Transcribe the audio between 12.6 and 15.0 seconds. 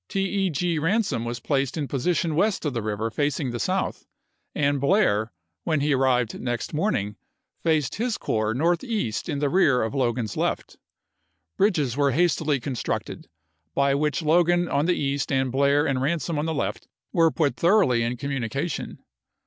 structed, by which Logan on the